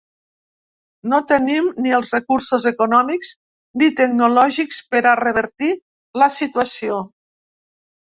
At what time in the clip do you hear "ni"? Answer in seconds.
1.87-1.93, 3.83-3.93